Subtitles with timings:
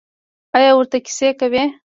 [0.55, 1.63] ایا ورته کیسې کوئ؟